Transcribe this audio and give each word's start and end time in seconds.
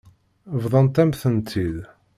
Bḍant-am-tent-id. 0.61 1.77